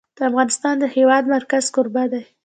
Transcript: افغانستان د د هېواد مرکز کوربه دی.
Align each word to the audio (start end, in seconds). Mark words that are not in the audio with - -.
افغانستان 0.29 0.75
د 0.79 0.81
د 0.81 0.85
هېواد 0.95 1.23
مرکز 1.35 1.65
کوربه 1.75 2.03
دی. 2.11 2.23